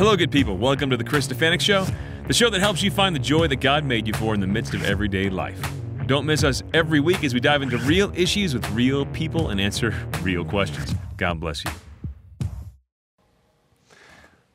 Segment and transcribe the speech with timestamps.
[0.00, 0.56] Hello, good people.
[0.56, 1.86] Welcome to the Chris Stefanick Show,
[2.26, 4.46] the show that helps you find the joy that God made you for in the
[4.46, 5.60] midst of everyday life.
[6.06, 9.60] Don't miss us every week as we dive into real issues with real people and
[9.60, 10.94] answer real questions.
[11.18, 11.70] God bless you.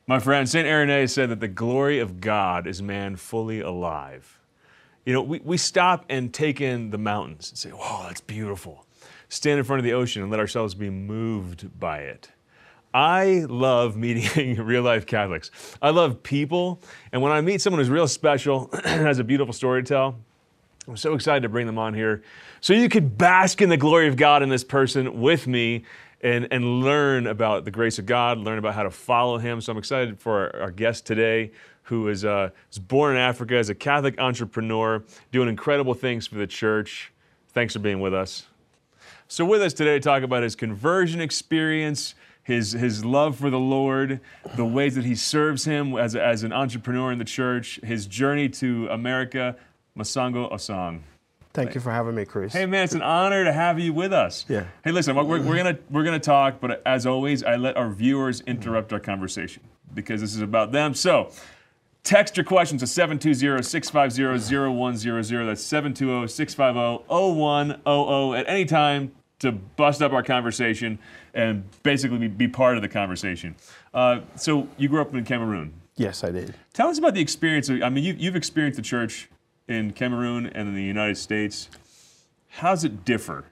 [0.08, 0.68] My friend, St.
[0.68, 4.40] Irenaeus said that the glory of God is man fully alive.
[5.06, 8.88] You know, we, we stop and take in the mountains and say, whoa, that's beautiful.
[9.30, 12.32] Stand in front of the ocean and let ourselves be moved by it.
[12.96, 15.52] I love meeting real life Catholics.
[15.82, 16.82] I love people.
[17.12, 20.16] And when I meet someone who's real special and has a beautiful story to tell,
[20.88, 22.24] I'm so excited to bring them on here
[22.62, 25.84] so you could bask in the glory of God in this person with me
[26.22, 29.60] and, and learn about the grace of God, learn about how to follow Him.
[29.60, 31.52] So I'm excited for our, our guest today,
[31.84, 32.52] who is uh,
[32.88, 37.12] born in Africa as a Catholic entrepreneur, doing incredible things for the church.
[37.50, 38.46] Thanks for being with us.
[39.28, 43.60] So, with us today to talk about his conversion experience, his, his love for the
[43.60, 44.20] Lord,
[44.56, 48.48] the ways that he serves him as, as an entrepreneur in the church, his journey
[48.50, 49.56] to America,
[49.98, 51.00] Mosongo Osong.
[51.54, 52.54] Thank you for having me, Chris.
[52.54, 54.46] Hey man, it's an honor to have you with us.
[54.48, 54.66] Yeah.
[54.84, 58.42] Hey, listen, we're, we're gonna we're gonna talk, but as always, I let our viewers
[58.42, 60.94] interrupt our conversation because this is about them.
[60.94, 61.32] So,
[62.04, 65.46] text your questions to 720-650-0100.
[65.46, 71.00] That's 720-650-0100 at any time to bust up our conversation
[71.34, 73.56] and basically be, be part of the conversation.
[73.94, 75.74] Uh, so, you grew up in Cameroon.
[75.96, 76.56] Yes, I did.
[76.74, 77.70] Tell us about the experience.
[77.70, 79.30] Of, I mean, you, you've experienced the church
[79.68, 81.70] in Cameroon and in the United States.
[82.50, 83.46] How does it differ?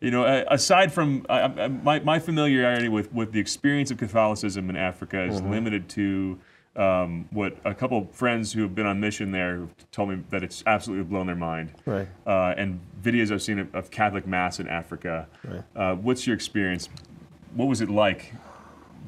[0.00, 4.76] You know, aside from uh, my, my familiarity with, with the experience of Catholicism in
[4.76, 6.38] Africa is limited to
[6.76, 10.42] um, what a couple of friends who have been on mission there told me that
[10.42, 11.72] it's absolutely blown their mind.
[11.86, 12.08] Right.
[12.26, 15.26] Uh, and videos I've seen of, of Catholic Mass in Africa.
[15.44, 15.62] Right.
[15.74, 16.88] Uh, what's your experience?
[17.54, 18.32] What was it like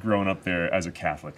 [0.00, 1.34] growing up there as a Catholic?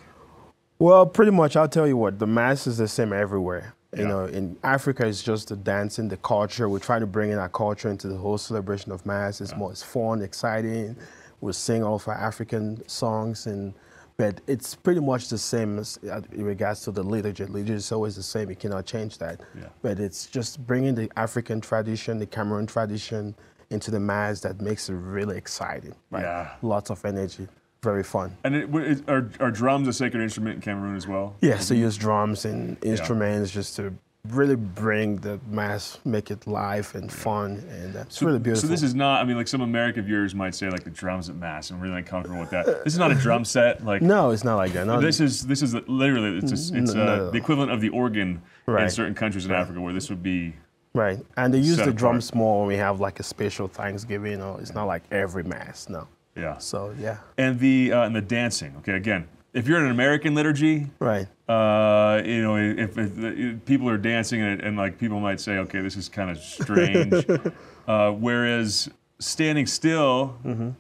[0.78, 3.74] Well, pretty much, I'll tell you what, the Mass is the same everywhere.
[3.96, 4.08] You Yeah.
[4.08, 6.68] know, in Africa, it's just the dancing, the culture.
[6.68, 9.40] We're trying to bring in our culture into the whole celebration of Mass.
[9.40, 10.96] It's more, it's fun, exciting.
[11.40, 13.74] We sing all of our African songs, and
[14.20, 17.46] but it's pretty much the same as, uh, in regards to the liturgy.
[17.46, 18.50] Liturgy is always the same.
[18.50, 19.40] You cannot change that.
[19.58, 19.68] Yeah.
[19.80, 23.34] But it's just bringing the African tradition, the Cameroon tradition,
[23.70, 25.94] into the Mass that makes it really exciting.
[26.10, 26.24] Right?
[26.24, 26.50] Yeah.
[26.60, 27.48] Lots of energy.
[27.82, 28.36] Very fun.
[28.44, 31.34] And it, is, are, are drums a sacred instrument in Cameroon as well?
[31.40, 33.94] Yes, they use drums and instruments just to
[34.28, 38.68] really bring the mass, make it live and fun, and that's really beautiful.
[38.68, 39.22] So this is not.
[39.22, 41.70] I mean, like some American viewers might say, like the drums at mass.
[41.70, 42.66] I'm really uncomfortable with that.
[42.84, 43.84] This is not a drum set.
[43.84, 44.86] Like no, it's not like that.
[44.86, 47.30] No, this is this is literally it's a, it's No, uh, no, no.
[47.30, 50.54] the equivalent of the organ in certain countries in Africa, where this would be.
[50.94, 54.42] right, and they use the drums more when we have like a special Thanksgiving.
[54.42, 55.88] Or it's not like every mass.
[55.88, 56.06] No.
[56.36, 56.58] Yeah.
[56.58, 58.74] So yeah, And the uh, and the dancing.
[58.78, 61.26] Okay, again, if you're in an American liturgy, right.
[61.48, 65.58] uh, you know, if, if, if people are dancing and, and like people might say,
[65.58, 67.12] okay, this is kind of strange.
[67.88, 70.70] uh, whereas standing still Mm-hmm.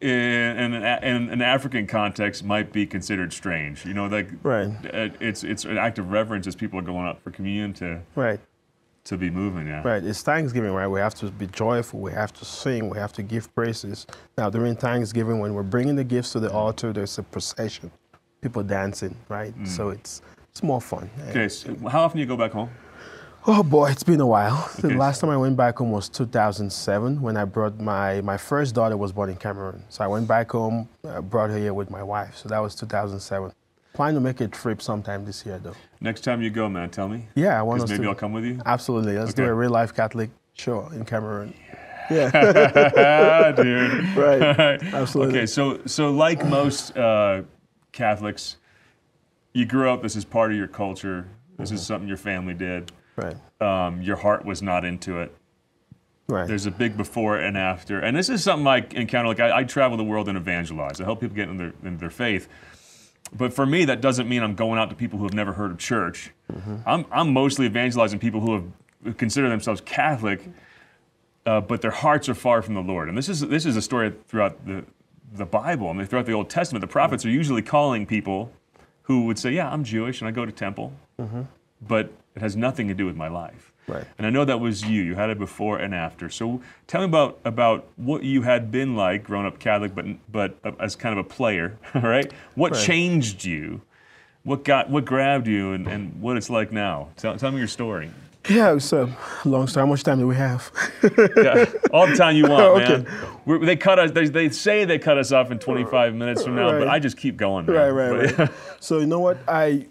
[0.00, 3.84] in, in, an, in an African context might be considered strange.
[3.86, 4.70] You know, like Right.
[5.20, 8.40] it's it's an act of reverence as people are going up for communion to Right,
[9.04, 9.66] to be moving.
[9.68, 9.82] Yeah.
[9.86, 10.02] right.
[10.04, 10.88] It's Thanksgiving, right?
[10.88, 12.00] We have to be joyful.
[12.00, 12.90] We have to sing.
[12.90, 14.06] We have to give praises.
[14.36, 17.90] Now, during Thanksgiving, when we're bringing the gifts to the altar, there's a procession,
[18.40, 19.54] people dancing, right?
[19.64, 21.10] So it's it's more fun.
[21.18, 21.30] Mm.
[21.30, 21.48] Okay.
[21.48, 22.70] So how often do you go back home?
[23.48, 24.68] Oh boy, it's been a while.
[24.80, 28.74] The last time I went back home was 2007 when I brought my my first
[28.74, 29.84] daughter was born in Cameroon.
[29.88, 32.36] So I went back home, uh, brought her here with my wife.
[32.36, 33.52] So that was 2007.
[33.92, 35.76] Plan to make a trip sometime this year though.
[36.00, 37.28] Next time you go, man, tell me.
[37.36, 38.08] Yeah, I want us maybe to.
[38.08, 38.60] I'll come with you.
[38.66, 41.54] Absolutely, let's do a real life Catholic show in Cameroon.
[42.10, 44.16] Yeah, ah, dude.
[44.16, 44.58] Right.
[44.58, 44.82] Right.
[44.94, 45.38] Absolutely.
[45.38, 47.42] Okay, so so like most uh,
[47.96, 48.56] Catholics,
[49.54, 50.02] you grew up.
[50.02, 51.26] This is part of your culture.
[51.58, 51.74] This Mm-hmm.
[51.76, 52.92] is something your family did.
[53.16, 55.34] right, Um, your heart was not into it.
[56.28, 59.28] right, There's a big before and after, and this is something I encounter.
[59.28, 61.00] Like I, I travel the world and evangelize.
[61.00, 62.46] I help people get in their in their faith.
[63.32, 65.70] But for me, that doesn't mean I'm going out to people who have never heard
[65.72, 66.30] of church.
[66.52, 66.76] Mm-hmm.
[66.86, 68.64] I'm, I'm mostly evangelizing people who have
[69.02, 70.46] who consider themselves Catholic,
[71.46, 73.08] uh, but their hearts are far from the Lord.
[73.08, 74.84] And this is this is a story throughout the
[75.32, 75.88] the Bible.
[75.88, 78.52] I mean, throughout the Old Testament, the prophets are usually calling people
[79.02, 80.92] who would say, "Yeah, I'm Jewish and I go to temple,"
[81.86, 83.72] but it has nothing to do with my life.
[83.88, 84.04] Right.
[84.18, 85.00] And I know that was you.
[85.02, 86.28] You had it before and after.
[86.28, 90.56] So tell me about about what you had been like growing up Catholic, but but
[90.80, 92.32] as kind of a player, right?
[92.56, 92.84] What Right.
[92.84, 93.82] changed you?
[94.42, 97.08] What got what grabbed you, and, and what it's like now?
[97.16, 98.10] Tell, tell me your story.
[98.48, 99.08] Yeah, a
[99.44, 99.86] long story.
[99.86, 100.70] How much time do we have?
[101.02, 103.02] Yeah, all the time you want, Okay.
[103.02, 103.06] man.
[103.44, 104.10] We're, they cut us.
[104.10, 107.16] They, they say they cut us off in 25 minutes from now, but I just
[107.16, 107.66] keep going.
[107.66, 107.76] Man.
[107.76, 108.50] right, right, right.
[108.80, 109.38] so you know what?
[109.48, 109.86] I,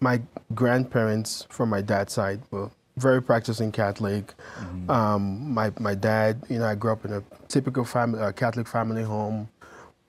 [0.00, 0.20] my
[0.54, 4.34] grandparents from my dad's side were very practicing Catholic.
[4.58, 4.90] Mm-hmm.
[4.90, 8.68] Um, my my dad, you know, I grew up in a typical family, uh, Catholic
[8.68, 9.48] family home,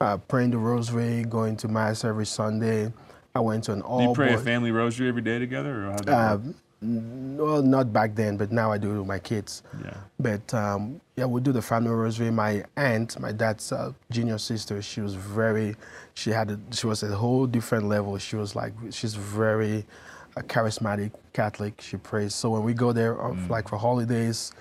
[0.02, 2.92] uh, praying the Rosary, going to mass every Sunday.
[3.34, 4.00] I went to an all.
[4.00, 6.56] Do you pray a family rosary every day together, or how do you Uh, n-
[6.81, 9.63] well, not back then, but now I do it with my kids.
[9.83, 9.98] Yeah.
[10.19, 12.30] But um, yeah, we do the family rosary.
[12.31, 15.75] My aunt, my dad's uh, junior sister, she was very,
[16.13, 18.18] she had, a, she was at a whole different level.
[18.18, 19.86] She was like, she's very
[20.38, 21.81] uh, charismatic Catholic.
[21.81, 22.36] She prays.
[22.36, 23.50] So when we go there, uh, Mm.
[23.50, 24.51] like for holidays,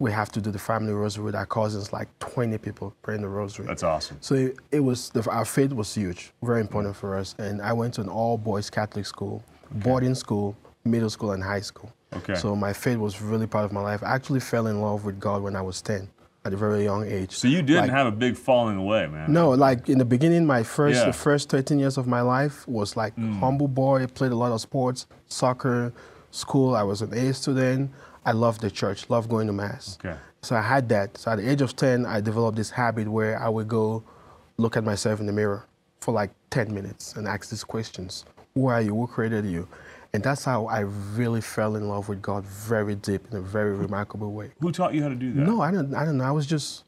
[0.00, 3.28] we have to do the family rosary with our cousins, like 20 people praying the
[3.28, 3.66] rosary.
[3.66, 4.16] That's awesome.
[4.20, 7.34] So it, it was the, our faith was huge, very important for us.
[7.38, 9.42] And I went to an all boys Catholic school,
[9.72, 10.56] boarding school,
[10.90, 11.92] middle school, and high school.
[12.16, 12.34] Okay.
[12.36, 14.02] So my faith was really part of my life.
[14.02, 16.08] I actually fell in love with God when I was 10,
[16.44, 17.32] at a very young age.
[17.36, 19.30] So you didn't Like- have a big falling away, man.
[19.32, 21.02] No, like in the beginning, my first Yeah.
[21.04, 21.06] Mm.
[21.08, 24.06] the first 13 years of my life was like humble boy.
[24.06, 25.92] Played a lot of sports, soccer,
[26.30, 26.74] school.
[26.74, 27.90] I was an A student.
[28.24, 29.98] I loved the church, loved going to mass.
[30.04, 30.16] Okay.
[30.42, 31.18] So I had that.
[31.18, 34.02] So at the age of 10, I developed this habit where I would go
[34.56, 35.64] look at myself in the mirror
[36.00, 38.24] for like 10 minutes and ask these questions.
[38.54, 38.94] Who are you?
[38.94, 39.66] Who created you?
[40.14, 43.74] And that's how I really fell in love with God very deep in a very
[43.74, 44.52] remarkable way.
[44.60, 45.40] Who taught you how to do that?
[45.40, 45.94] No, I don't.
[45.94, 46.24] I don't know.
[46.24, 46.84] I was just,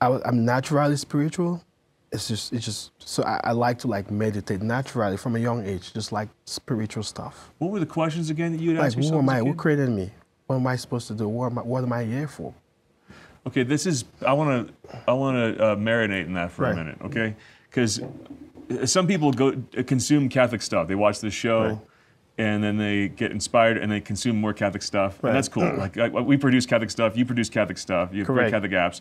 [0.00, 1.64] I was, I'm naturally spiritual.
[2.12, 2.90] It's just, it's just.
[2.98, 7.02] So I, I like to like meditate naturally from a young age, just like spiritual
[7.02, 7.50] stuff.
[7.58, 9.38] What were the questions again that you would Like, ask who am I?
[9.38, 10.10] Who created me?
[10.46, 11.28] What am I supposed to do?
[11.28, 12.54] What am I, what am I here for?
[13.46, 14.04] Okay, this is.
[14.24, 15.00] I want to.
[15.08, 17.34] I want to uh, marinate in that for a minute, okay?
[17.70, 18.02] Because
[18.84, 20.86] some people go uh, consume Catholic stuff.
[20.86, 21.78] They watch the show, Right.
[22.38, 25.30] And then they get inspired and they consume more Catholic stuff, Right.
[25.30, 25.64] and that's cool.
[25.76, 29.00] Like, like we produce Catholic stuff, you produce Catholic stuff, you have great Catholic apps,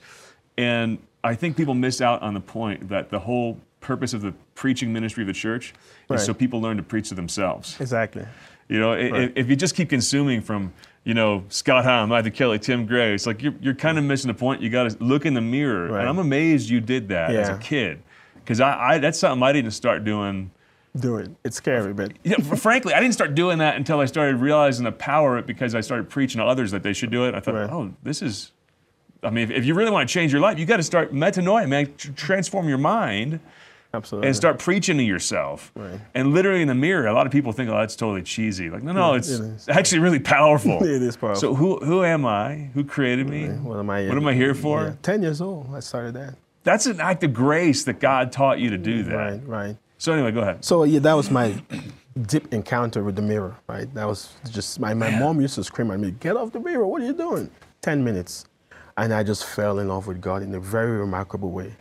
[0.57, 4.33] and I think people miss out on the point that the whole purpose of the
[4.55, 5.73] preaching ministry of the church
[6.09, 6.19] Right.
[6.19, 7.77] is so people learn to preach to themselves.
[7.79, 8.25] Exactly.
[8.67, 9.31] You know, Right.
[9.35, 10.73] if you just keep consuming from,
[11.03, 14.27] you know, Scott Hahn, Matthew Kelly, Tim Gray, it's like you're, you're kind of missing
[14.27, 14.61] the point.
[14.61, 15.97] You got to look in the mirror.
[15.97, 18.01] And I'm amazed you did that as a kid.
[18.35, 20.51] Because I, I, that's something I didn't start doing.
[20.97, 21.29] Do it.
[21.45, 22.11] It's scary, but
[22.43, 25.47] fr- frankly, I didn't start doing that until I started realizing the power of it
[25.47, 27.33] because I started preaching to others that they should do it.
[27.33, 27.69] I thought, Right.
[27.69, 28.51] oh, this is,
[29.23, 31.13] I mean, if, if you really want to change your life, you got to start
[31.13, 33.39] metanoia, man, tr- transform your mind
[33.93, 34.27] absolutely.
[34.27, 35.71] and start preaching to yourself.
[35.75, 35.97] Right.
[36.13, 38.69] And literally in the mirror, a lot of people think, oh, that's totally cheesy.
[38.69, 40.79] Like, no, no, Yeah, it's it actually really powerful.
[40.83, 41.39] It is powerful.
[41.39, 42.69] So who who am I?
[42.73, 43.47] Who created me?
[43.47, 44.07] What am I?
[44.09, 44.83] What am I here for?
[44.83, 44.93] Yeah.
[45.03, 45.73] Ten years old.
[45.73, 46.35] I started that.
[46.63, 49.15] That's an act of grace that God taught you to do that.
[49.15, 49.47] Right.
[49.47, 49.77] Right.
[50.01, 50.65] So anyway, go ahead.
[50.65, 51.53] So yeah, that was my
[52.23, 53.93] deep encounter with the mirror, right?
[53.93, 56.87] That was just my, my mom used to scream at me, "Get off the mirror!
[56.87, 57.51] What are you doing?"
[57.83, 58.45] Ten minutes,
[58.97, 61.75] and I just fell in love with God in a very remarkable way.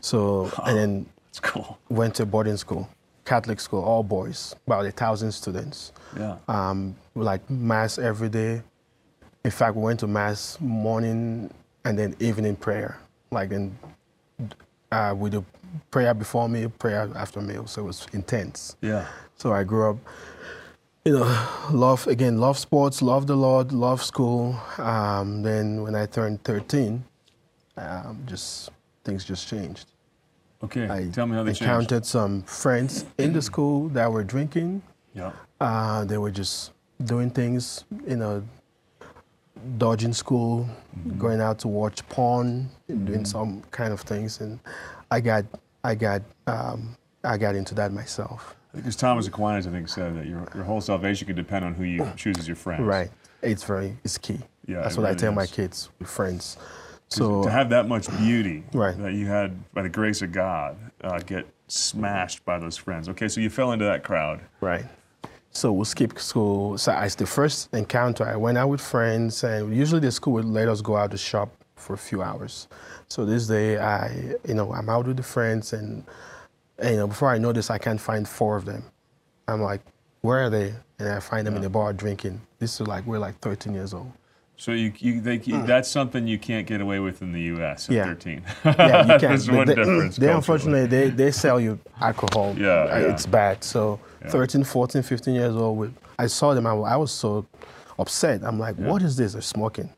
[0.00, 1.06] So and then
[1.42, 1.78] cool.
[1.90, 2.88] went to boarding school,
[3.26, 5.92] Catholic school, all boys, about a thousand students.
[6.18, 6.38] Yeah.
[6.48, 8.62] Um, like mass every day.
[9.44, 11.52] In fact, we went to mass morning
[11.84, 12.98] and then evening prayer.
[13.30, 13.76] Like in,
[14.90, 15.44] uh, we do
[15.90, 17.66] prayer before meal, prayer after meal.
[17.66, 18.76] So it was intense.
[18.80, 19.06] Yeah.
[19.36, 19.96] So I grew up,
[21.04, 24.58] you know, love again, love sports, love the Lord, love school.
[24.78, 27.04] Um, then when I turned 13,
[27.76, 28.70] um, just
[29.04, 29.86] things just changed.
[30.64, 30.88] Okay.
[30.88, 31.62] I Tell me how they changed.
[31.62, 34.82] encountered some friends in the school that were drinking.
[35.14, 35.32] Yeah.
[35.60, 36.72] Uh, they were just
[37.04, 38.42] doing things, you know,
[39.78, 40.68] dodging school,
[41.18, 44.58] going out to watch porn, doing some kind of things, and
[45.10, 45.44] I got,
[45.84, 48.56] I got, um, I got into that myself.
[48.74, 51.84] Because Thomas Aquinas, I think, said that your, your whole salvation can depend on who
[51.84, 52.82] you choose as your friends.
[52.82, 53.10] Right.
[53.42, 54.38] It's very, it's key.
[54.66, 56.56] Yeah, That's what I really tell my kids, with friends.
[57.08, 58.96] So to have that much beauty Right.
[58.98, 63.08] that you had by the grace of God uh, get smashed by those friends.
[63.10, 64.40] Okay, so you fell into that crowd.
[64.60, 64.84] Right.
[65.52, 66.76] So we skipped school.
[66.76, 68.26] So it's the first encounter.
[68.26, 71.16] I went out with friends, and usually the school would let us go out to
[71.18, 72.68] shop for a few hours.
[73.08, 76.04] So this day, I, you know, I'm out with the friends, and,
[76.78, 78.82] and, you know, before I know this, I can't find four of them.
[79.46, 79.80] I'm like,
[80.22, 80.74] where are they?
[80.98, 82.40] And I find them in the bar drinking.
[82.58, 84.10] This is like we're like 13 years old.
[84.58, 87.90] So you, you, they, that's something you can't get away with in the U.S.
[87.90, 88.06] at Yeah.
[88.06, 88.42] 13.
[88.64, 89.48] Yeah, you can't.
[89.52, 90.16] One they, difference.
[90.16, 92.54] they unfortunately they, they sell you alcohol.
[92.56, 93.12] Yeah, Uh, yeah.
[93.12, 93.62] it's bad.
[93.62, 96.66] So 13, 14, 15 years old, with, I saw them.
[96.66, 97.46] I, I was so
[97.98, 98.42] upset.
[98.42, 99.34] I'm like, what is this?
[99.34, 99.90] They're smoking.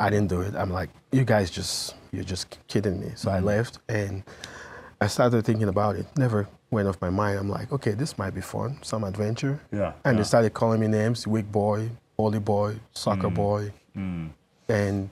[0.00, 0.54] I didn't do it.
[0.54, 3.12] I'm like, you guys just you're just kidding me.
[3.16, 3.46] So I Mm-hmm.
[3.46, 4.22] left and
[5.00, 6.06] I started thinking about it.
[6.16, 7.38] Never went off my mind.
[7.38, 9.60] I'm like, okay, this might be fun, some adventure.
[9.72, 10.22] Yeah, And yeah.
[10.22, 13.72] they started calling me names, weak boy, holy boy, soccer boy,
[14.68, 15.10] and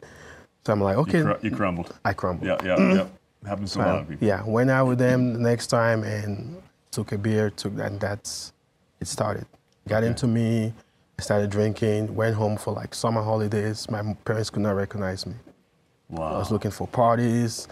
[0.64, 1.94] so I'm like, You, okay, cr- you crumbled.
[2.04, 2.46] I crumbled.
[2.46, 3.06] Yeah, yeah, yeah.
[3.48, 4.26] Happens to a lot of people.
[4.26, 6.62] Yeah, went out with them the next time and
[6.92, 8.52] took a beer, took and that's
[9.00, 9.46] it started.
[9.88, 10.72] Got into me,
[11.18, 13.90] I started drinking, went home for like summer holidays.
[13.90, 15.34] My parents could not recognize me.
[16.08, 16.34] Wow.
[16.34, 17.68] I was looking for parties,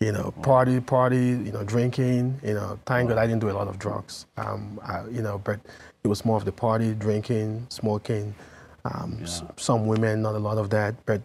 [0.00, 2.78] you know, party, party, you know, drinking, you know.
[2.86, 5.60] Thank God I didn't do a lot of drugs, um, I, you know, but
[6.02, 8.34] it was more of the party, drinking, smoking.
[8.84, 9.26] Um, Yeah.
[9.56, 11.22] some women, not a lot of that, but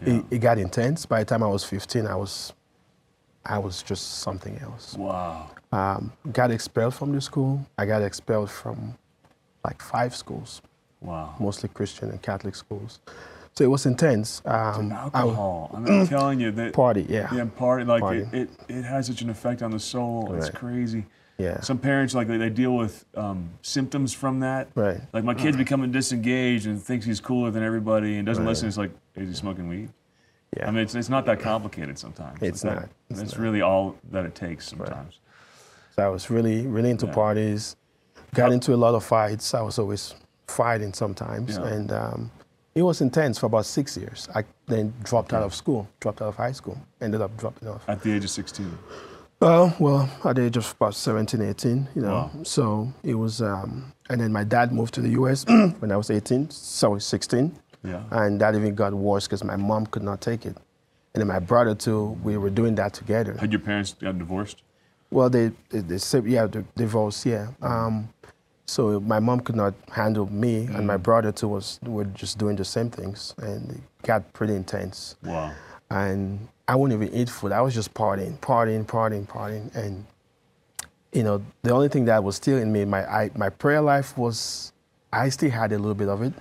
[0.00, 0.14] Yeah.
[0.18, 1.04] it, it got intense.
[1.06, 2.52] By the time I was 15, I was,
[3.44, 4.96] I was just something else.
[4.96, 5.50] Wow.
[5.72, 7.66] Um, got expelled from the school.
[7.76, 8.96] I got expelled from
[9.64, 10.62] like five schools,
[11.02, 11.34] Wow.
[11.38, 13.00] mostly Christian and Catholic schools.
[13.54, 14.40] So it was intense.
[14.46, 15.70] Um, I- Alcohol.
[15.74, 16.72] I, I'm telling you that.
[16.72, 17.32] party, yeah.
[17.34, 17.84] Yeah, party.
[17.84, 18.20] Like Party.
[18.32, 20.32] It, it, it has such an effect on the soul.
[20.34, 21.04] It's crazy.
[21.38, 21.60] Yeah.
[21.60, 24.68] Some parents like they, they deal with um, symptoms from that.
[24.74, 25.00] Right.
[25.12, 28.50] Like my kid's becoming disengaged and thinks he's cooler than everybody and doesn't Right.
[28.50, 28.68] listen.
[28.68, 29.90] It's like, is he smoking weed?
[30.56, 30.68] Yeah.
[30.68, 32.38] I mean, it's, it's not that complicated sometimes.
[32.42, 32.82] It's Like not.
[32.82, 33.42] that- It's That's not.
[33.42, 35.18] really all that it takes sometimes.
[35.96, 37.12] So I was really, really into Yeah.
[37.14, 37.76] parties.
[38.34, 39.52] Got into a lot of fights.
[39.52, 40.14] I was always
[40.48, 41.66] fighting sometimes, Yeah.
[41.66, 42.30] and um,
[42.74, 44.28] it was intense for about six years.
[44.34, 47.84] I then dropped out of school, dropped out of high school, ended up dropping off.
[47.88, 48.78] At the age of 16.
[49.40, 52.12] Uh, well, at the age of about 17, 18, you know.
[52.12, 52.30] Wow.
[52.44, 55.44] So it was, um, and then my dad moved to the U.S.
[55.80, 57.52] when I was 18, so I was 16,
[57.84, 58.02] Yeah.
[58.12, 60.56] and that even got worse because my mom could not take it,
[61.14, 62.16] and then my brother too.
[62.22, 63.36] We were doing that together.
[63.38, 64.62] Had your parents gotten divorced?
[65.10, 66.46] Well, they they, they said yeah,
[66.76, 67.48] divorce, yeah.
[67.60, 68.08] Um,
[68.66, 71.02] so my mom could not handle me, and my mm.
[71.02, 75.16] brother too was were just doing the same things, and it got pretty intense.
[75.22, 75.52] Wow.
[75.90, 77.52] And I wouldn't even eat food.
[77.52, 80.06] I was just partying, partying, partying, partying, and
[81.12, 84.16] you know the only thing that was still in me, my I, my prayer life
[84.16, 84.72] was,
[85.12, 86.32] I still had a little bit of it.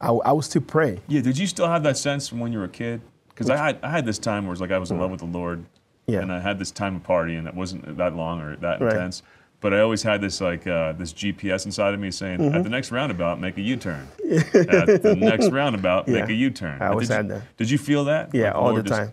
[0.00, 1.00] I, I would still pray.
[1.08, 1.20] Yeah.
[1.20, 3.02] Did you still have that sense from when you were a kid?
[3.28, 5.12] Because I had I had this time where it's like I was in love mm.
[5.12, 5.64] with the Lord,
[6.06, 6.20] Yeah.
[6.20, 8.92] and I had this time of partying that wasn't that long or that Right.
[8.92, 9.22] intense.
[9.60, 12.54] But I always had this like uh, this GPS inside of me saying, Mm-hmm.
[12.56, 14.08] at the next roundabout, make a U-turn.
[14.30, 16.80] at the next roundabout, make a U-turn.
[16.80, 17.56] I always did had you, that.
[17.58, 18.30] Did you feel that?
[18.34, 19.12] Yeah, Like all the just- time.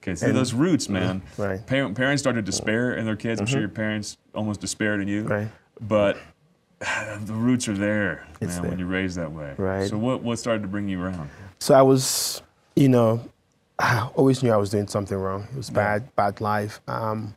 [0.00, 1.22] Okay, see those roots, man.
[1.36, 1.64] Right.
[1.66, 3.40] Parent, parents start to despair in their kids.
[3.40, 5.24] I'm sure your parents almost despaired in you.
[5.24, 5.32] Mm-hmm.
[5.32, 5.48] Right.
[5.80, 6.16] But
[7.26, 8.70] the roots are there, It's man, there.
[8.70, 9.54] when you're raised that way.
[9.58, 9.88] Right.
[9.88, 11.28] So what, what started to bring you around?
[11.58, 12.40] So I was,
[12.76, 13.28] you know,
[13.80, 15.48] I always knew I was doing something wrong.
[15.50, 16.80] It was bad, bad life.
[16.86, 17.34] Um,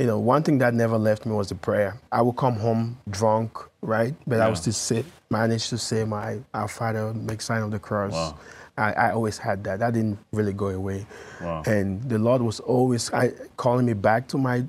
[0.00, 1.94] you know, one thing that never left me was the prayer.
[2.10, 4.14] I would come home drunk, right?
[4.26, 4.60] But I would Yeah.
[4.62, 8.12] still sit, manage to say my Our Father, make sign of the cross.
[8.12, 8.38] Wow.
[8.78, 9.80] I, I always had that.
[9.80, 11.06] That didn't really go away.
[11.42, 11.62] Wow.
[11.66, 14.64] And the Lord was always I, calling me back to my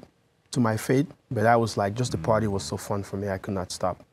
[0.52, 1.08] to my faith.
[1.30, 3.30] But I was like, just the party was so fun for me.
[3.30, 4.04] I could not stop.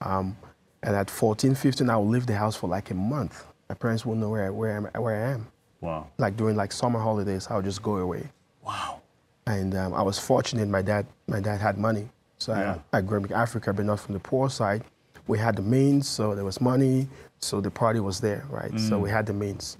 [0.00, 0.36] Um,
[0.82, 3.44] and at 14, 15, I would leave the house for like a month.
[3.68, 5.46] My parents wouldn't know where, I- where, I'm, where I am.
[5.80, 6.08] Wow.
[6.18, 8.24] Like during like summer holidays, I would just go away.
[8.66, 9.00] Wow.
[9.46, 10.68] And um, I was fortunate.
[10.68, 12.78] My dad, my dad had money, so Yeah.
[12.92, 14.82] I, I grew up in Africa, but not from the poor side.
[15.28, 17.08] We had the means, so there was money,
[17.40, 18.78] so the party was there, right?
[18.78, 19.76] So we had the means.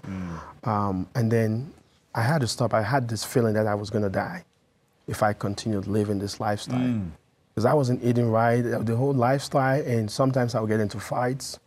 [0.63, 1.71] Um, and then
[2.15, 2.73] I had to stop.
[2.73, 4.43] I had this feeling that I was gonna die
[5.07, 7.01] if I continued living this lifestyle,
[7.53, 11.59] because I wasn't eating right, the whole lifestyle, and sometimes I would get into fights.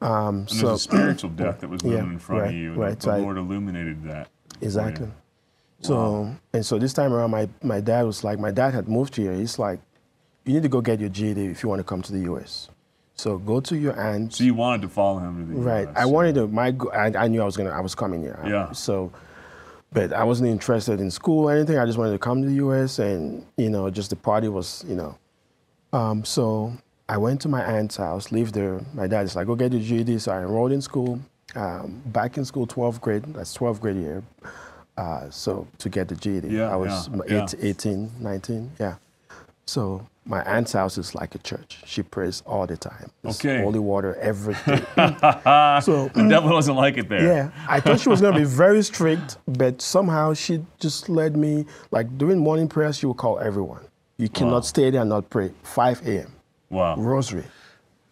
[0.00, 2.72] Um, so there's a spiritual death that was Yeah, looming in front of you.
[2.72, 4.28] and right, The, I- Lord illuminated that.
[4.60, 5.08] Exactly.
[5.84, 9.16] So and so this time around, my, my dad was like, my dad had moved
[9.16, 9.34] here.
[9.34, 9.80] He's like,
[10.44, 12.68] you need to go get your GED if you want to come to the U.S.
[13.16, 14.34] So go to your aunt.
[14.34, 15.88] So you wanted to follow him to the right.
[15.88, 15.96] US.
[15.96, 16.48] I wanted to.
[16.48, 17.70] My I, I knew I was gonna.
[17.70, 18.40] I was coming here.
[18.46, 18.72] Yeah.
[18.72, 19.12] So,
[19.92, 21.78] but I wasn't interested in school or anything.
[21.78, 22.98] I just wanted to come to the U.S.
[22.98, 25.16] and you know, just the party was you know.
[25.92, 26.72] Um, so
[27.08, 28.80] I went to my aunt's house, lived there.
[28.94, 30.18] My dad is like, go get your GED.
[30.18, 31.20] So I enrolled in school.
[31.54, 33.22] Um, back in school, 12th grade.
[33.34, 34.24] That's 12th grade year.
[34.96, 37.68] Uh, so to get the GED, Yeah, I was yeah, eight, yeah.
[37.70, 38.94] 18, 19, yeah.
[39.66, 41.78] So my aunt's house is like a church.
[41.84, 43.10] She prays all the time.
[43.24, 43.60] It's Okay.
[43.62, 44.82] Holy water every day.
[45.82, 47.26] so The devil doesn't like it there.
[47.26, 51.66] yeah, I thought she was gonna be very strict, but somehow she just led me.
[51.90, 53.82] Like during morning prayer, she would call everyone.
[54.16, 54.60] You cannot Wow.
[54.60, 55.50] stay there and not pray.
[55.64, 56.32] 5 a.m.
[56.70, 56.96] Wow.
[56.96, 57.44] Rosary.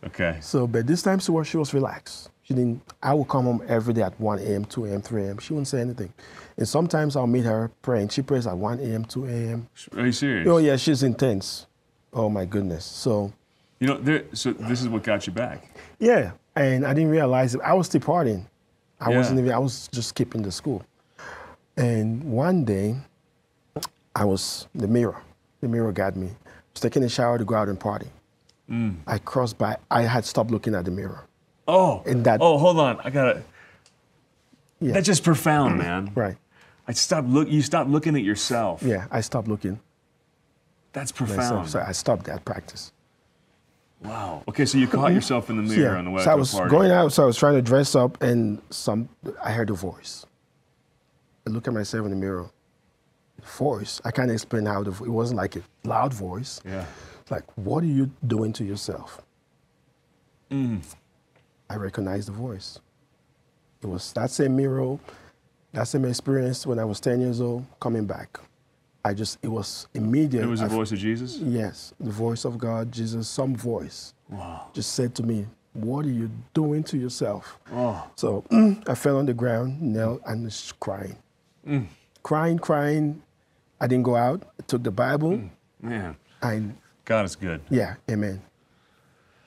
[0.04, 0.38] Okay.
[0.40, 2.30] So, but this time she was she was relaxed.
[2.42, 2.82] She didn't.
[3.02, 5.38] I would come home every day at 1 a.m., 2 a.m., 3 a.m.
[5.38, 6.12] She wouldn't say anything.
[6.56, 8.08] And sometimes I'll meet her praying.
[8.10, 9.68] She prays at 1 a.m., 2 a.m.
[9.96, 10.46] Are you serious?
[10.48, 11.66] Oh yeah, she's intense.
[12.12, 12.84] Oh my goodness.
[12.84, 13.32] So
[13.80, 15.66] You know, there, so this is what got you back.
[15.98, 17.60] yeah, and I didn't realize it.
[17.64, 18.44] I was still partying.
[19.00, 19.16] I Yeah.
[19.16, 19.50] wasn't even.
[19.52, 20.84] I was just skipping the school.
[21.76, 22.96] And one day,
[24.14, 25.16] I was the mirror.
[25.62, 26.26] The mirror got me.
[26.28, 28.08] I was taking a shower to go out and party.
[28.70, 28.96] Mm.
[29.06, 29.76] I crossed by.
[29.90, 31.24] I had stopped looking at the mirror.
[31.66, 33.00] Oh, In that- oh, hold on.
[33.04, 33.42] I gotta.
[34.80, 34.92] Yeah.
[34.92, 36.10] That's just profound, man.
[36.14, 36.36] right.
[36.86, 37.48] I stopped look.
[37.48, 38.82] You stopped looking at yourself.
[38.82, 39.78] Yeah, I stopped looking
[40.92, 41.36] That's myself.
[41.36, 41.70] profound.
[41.70, 42.92] So I stopped that practice.
[44.02, 44.42] Wow.
[44.48, 46.70] Okay, so you caught yourself in the mirror on the way so I was party.
[46.70, 49.08] going out, so I was trying to dress up, and some
[49.42, 50.26] I heard a voice.
[51.46, 52.50] I look at myself in the mirror.
[53.58, 54.00] Voice.
[54.04, 56.60] I can't explain how the it wasn't like a loud voice.
[56.64, 56.84] Yeah.
[57.30, 59.22] Like, what are you doing to yourself?
[60.50, 60.80] Mm.
[61.70, 62.78] I recognized the voice.
[63.82, 64.98] It was that same mirror,
[65.72, 68.38] that same experience when I was 10 years old, coming back.
[69.04, 70.44] I just, it was immediate.
[70.44, 71.38] It was the I- voice of Jesus.
[71.38, 74.68] Yes, the voice of God, Jesus, some voice Wow.
[74.72, 77.58] just said to me, What are you doing to yourself?
[77.72, 78.08] Oh.
[78.16, 78.44] So
[78.86, 81.16] I fell on the ground, knelt, and was crying.
[81.66, 81.86] Mm.
[82.22, 83.22] Crying, crying.
[83.80, 84.42] I didn't go out.
[84.60, 85.42] I took the Bible.
[85.80, 86.62] Man, I,
[87.04, 87.60] God is good.
[87.70, 88.40] yeah, amen.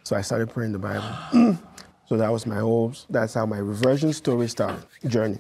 [0.04, 1.58] So I started praying the Bible.
[2.08, 3.06] so that was my hopes.
[3.10, 5.40] That's how my reversion story started, journey.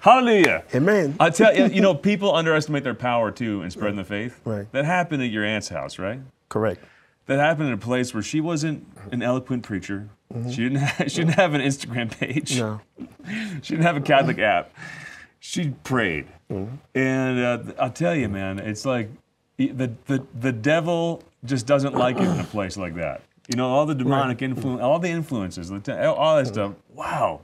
[0.00, 0.64] Hallelujah.
[0.74, 1.16] Amen.
[1.20, 4.40] I tell you, you know, people underestimate their power too in spreading the faith.
[4.44, 4.70] Right.
[4.72, 6.20] That happened at your aunt's house, right?
[6.48, 6.82] Correct.
[7.26, 10.08] That happened in a place where she wasn't an eloquent preacher.
[10.32, 10.50] Mm-hmm.
[10.50, 10.76] She didn't.
[10.78, 12.58] Have, she didn't have an Instagram page.
[12.58, 12.80] No.
[13.62, 14.72] She didn't have a Catholic app.
[15.38, 16.74] She prayed, mm-hmm.
[16.98, 19.08] and uh, I'll tell you, man, it's like
[19.56, 23.22] the the the devil just doesn't like it in a place like that.
[23.48, 26.46] You know, all the demonic influence, all the influences, all that mm-hmm.
[26.46, 26.72] stuff.
[26.94, 27.42] Wow,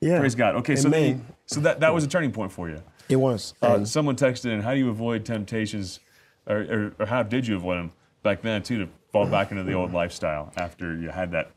[0.00, 0.18] Yeah.
[0.18, 0.54] praise God.
[0.56, 2.82] Okay, so then, so that that was a turning point for you.
[3.08, 3.54] It was.
[3.62, 6.00] Uh, And someone texted in, how do you avoid temptations,
[6.46, 7.92] or, or, or how did you avoid them
[8.22, 11.50] back then too, to fall back into the old lifestyle after you had that?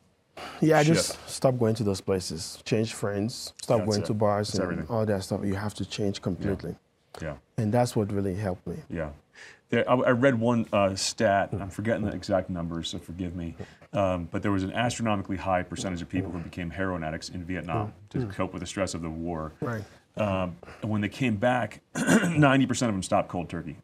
[0.62, 0.96] Yeah, I shift.
[0.96, 4.06] just stopped going to those places, change friends, stop going it.
[4.08, 4.88] to bars That's and everything.
[4.96, 5.42] all that stuff.
[5.46, 6.76] You have to change completely.
[7.22, 8.78] Yeah, And that's what really helped me.
[8.90, 9.10] yeah.
[9.74, 13.56] There, I, I read one uh, stat, I'm forgetting the exact numbers, so forgive me,
[13.92, 17.44] um, but there was an astronomically high percentage of people who became heroin addicts in
[17.44, 19.52] Vietnam to cope with the stress of the war.
[19.62, 19.84] Right.
[20.16, 23.78] Um, and when they came back, 90% of them stopped cold turkey.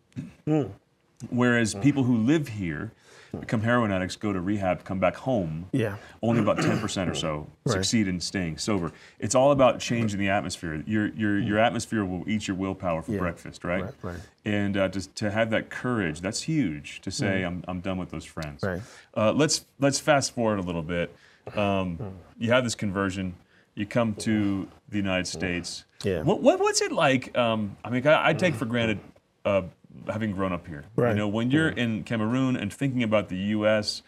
[1.32, 2.92] Whereas people who live here,
[3.38, 5.98] become heroin addicts, go to rehab, come back home, Yeah.
[6.22, 7.74] only about 10% or so Right.
[7.74, 8.92] succeed in staying sober.
[9.20, 10.84] It's all about changing the atmosphere.
[10.88, 13.20] Your, your, your atmosphere will eat your willpower for Yeah.
[13.20, 13.84] breakfast, right?
[13.84, 14.20] Right, right.
[14.46, 18.10] And uh, to, to have that courage, that's huge to say, I'm, I'm done with
[18.10, 18.64] those friends.
[18.64, 18.82] Right.
[19.16, 21.16] Uh, let's, let's fast forward a little bit.
[21.56, 21.98] Um,
[22.38, 23.36] you have this conversion,
[23.76, 25.86] you come to the United States.
[26.04, 26.22] Yeah.
[26.24, 27.38] What, what, what's it like?
[27.38, 29.00] Um, I mean, I, I take for granted
[29.46, 29.64] uh,
[30.08, 30.86] having grown up here.
[31.12, 34.02] You know, when you're in Cameroon and thinking about the U.S.,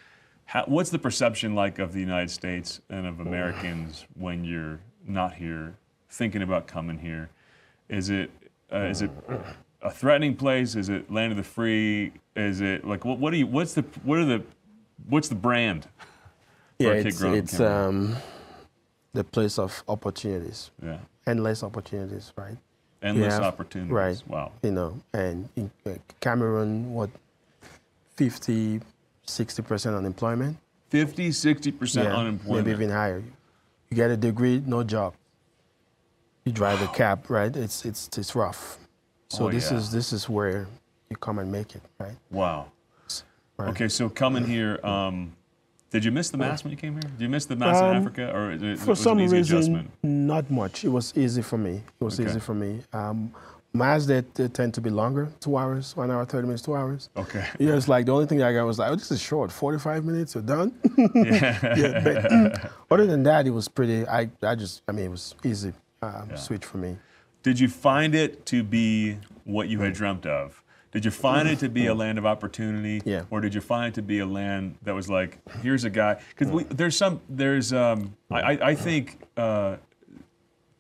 [0.46, 5.36] how, what's the perception like of the United States and of Americans when you're not
[5.36, 5.76] here,
[6.10, 7.30] thinking about coming here?
[7.88, 8.32] Is it
[8.72, 9.12] uh, is it
[9.82, 10.76] a threatening place?
[10.76, 12.14] Is it land of the free?
[12.36, 13.20] Is it like what?
[13.20, 13.48] What do you?
[13.48, 13.84] What's the?
[14.04, 14.44] What are the?
[15.08, 15.88] What's the brand?
[16.80, 18.16] Yeah, a kid it's, it's um,
[19.14, 22.58] the place of opportunities, Yeah, endless opportunities, right?
[23.02, 23.92] Endless have- opportunities.
[23.92, 24.24] right.
[24.28, 24.52] Wow.
[24.64, 25.72] You know, and in
[26.20, 27.10] Cameroon, what,
[28.16, 28.82] 50,
[29.28, 30.58] 60% unemployment?
[30.90, 32.68] 50, 60 percent Yeah, unemployment.
[32.68, 33.24] Maybe even higher.
[33.90, 35.14] You get a degree, no job.
[36.46, 37.56] You drive a cab, right?
[37.56, 38.78] It's, it's, it's rough.
[39.30, 39.78] So Oh, this yeah.
[39.78, 40.68] is this is where
[41.10, 42.16] you come and make it, right?
[42.32, 42.72] Wow.
[43.58, 43.70] Right.
[43.70, 45.34] Okay, so coming here, um,
[45.92, 47.02] did you miss the mass when you came here?
[47.02, 49.92] Did you miss the mass in Um, Africa, or it, For was some reason, adjustment?
[50.04, 50.84] not much.
[50.86, 51.84] It was easy for me.
[52.00, 52.30] It was Okay.
[52.30, 52.82] easy for me.
[52.94, 53.32] Um,
[53.74, 57.08] Mass that tend to be longer, two hours, one hour, 30 minutes, two hours.
[57.16, 57.46] Okay.
[57.60, 60.04] Yeah, it's like the only thing I got was like, oh, this is short, 45
[60.04, 60.74] minutes, you're done.
[61.16, 61.76] Yeah.
[61.78, 65.36] yeah, but other than that, it was pretty, I, I just, I mean, it was
[65.46, 66.98] easy um, switch for me.
[67.44, 70.62] Did you find it to be what you had dreamt of?
[70.92, 73.24] Did you find it to be a land of opportunity, Yeah.
[73.30, 76.20] or did you find it to be a land that was like, here's a guy?
[76.38, 79.78] Because there's some, there's, um, I, I- think uh,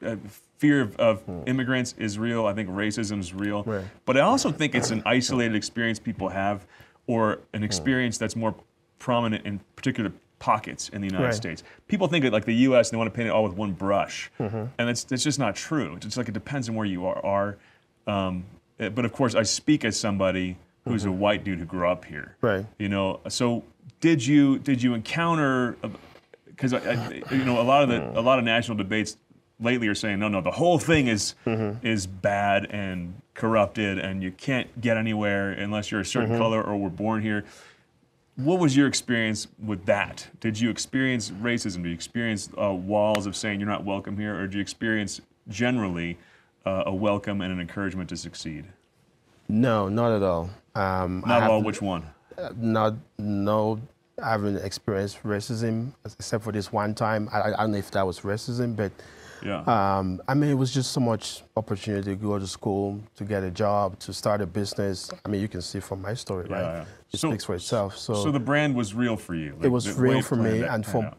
[0.06, 0.15] uh,
[0.58, 2.45] fear of, of immigrants is real.
[2.45, 3.86] I think racism is real, Right.
[4.06, 6.65] but I also think it's an isolated experience people have,
[7.08, 8.54] or an experience that's more
[9.00, 11.34] prominent in particular pockets in the United Right.
[11.34, 11.63] States.
[11.88, 12.89] People think of like the U.S.
[12.89, 15.56] and they want to paint it all with one brush, and it's, it's just not
[15.56, 15.95] true.
[15.95, 17.24] It's just like it depends on where you are.
[17.26, 17.58] are.
[18.08, 18.45] Um,
[18.81, 21.19] Uh, but of course, I speak as somebody who's a mm-hmm.
[21.19, 22.35] white dude who grew up here.
[22.41, 22.65] Right.
[22.79, 23.63] You know, so
[23.99, 25.77] did you did you encounter?
[25.83, 25.89] Uh,
[26.45, 26.73] because
[27.31, 28.15] you know, a lot of the mm.
[28.15, 29.17] a lot of national debates
[29.59, 31.85] lately are saying no, no, the whole thing is mm-hmm.
[31.85, 36.39] is bad and corrupted, and you can't get anywhere unless you're a certain mm-hmm.
[36.39, 37.45] color or were born here.
[38.35, 40.27] What was your experience with that?
[40.39, 41.77] Did you experience racism?
[41.77, 45.21] Did you experience uh, walls of saying you're not welcome here, or did you experience
[45.47, 46.17] generally
[46.65, 48.65] uh, a welcome and an encouragement to succeed?
[49.47, 50.50] No, not at all.
[50.76, 51.62] Um, Not have all.
[51.63, 52.04] Which one?
[52.56, 53.80] not no
[54.24, 57.28] I haven't experienced racism except for this one time.
[57.32, 58.91] I, I don't know if that was racism, but
[59.43, 59.62] Yeah.
[59.65, 63.43] um, I mean, it was just so much opportunity to go to school, to get
[63.43, 65.10] a job, to start a business.
[65.26, 66.74] I mean, you can see from my story, Yeah, right?
[66.78, 66.86] yeah.
[67.12, 67.97] It So- speaks for itself.
[67.97, 69.58] So, so the brand was real for you.
[69.62, 71.12] it was real for me and for